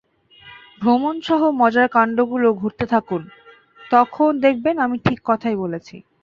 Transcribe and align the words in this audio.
ভ্রমণসহ 0.81 1.41
মজার 1.61 1.87
কাণ্ডগুলো 1.87 2.47
ঘুরতে 2.53 2.85
থাকুক, 2.85 3.23
তখন 3.91 4.29
দেখবেন 4.39 4.75
আমি 4.79 4.97
ঠিক 5.05 5.19
কথাই 5.25 5.55
বলেছি। 5.55 5.95